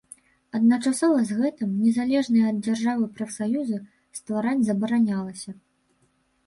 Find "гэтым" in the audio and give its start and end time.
1.41-1.75